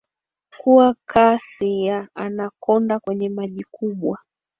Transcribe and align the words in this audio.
kuwa 0.59 0.95
kasi 1.05 1.83
ya 1.85 2.09
Anacconda 2.15 2.99
kwenye 2.99 3.29
maji 3.29 3.63
kubwa 3.71 4.19